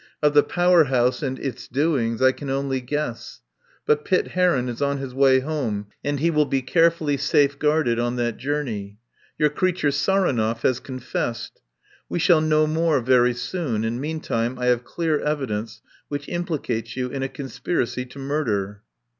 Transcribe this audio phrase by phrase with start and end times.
[0.23, 3.41] Of the Power House and its doings I can only guess.
[3.85, 8.15] But Pitt Heron is on his way home, and he will be carefully safeguarded on
[8.15, 8.97] that journey.
[9.37, 11.61] Your creature, Saronov, has confessed.
[12.09, 17.09] We shall know more very soon, and meantime I have clear evidence which implicates you
[17.09, 18.81] in a conspiracy to murder."